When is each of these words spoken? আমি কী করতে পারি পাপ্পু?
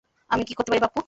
আমি 0.31 0.43
কী 0.47 0.53
করতে 0.53 0.69
পারি 0.71 0.81
পাপ্পু? 0.81 0.99